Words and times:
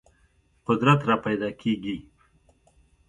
قدرت 0.67 0.99
راپیدا 1.09 1.49
کېږي. 1.61 1.97